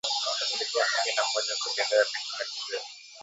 asilimia 0.35 0.85
kumi 0.93 1.15
na 1.15 1.23
moja 1.33 1.53
kwa 1.63 1.71
bidhaa 1.75 1.95
ya 1.95 2.05
petroli 2.05 2.27
na 2.39 2.45
dizeli 2.45 2.85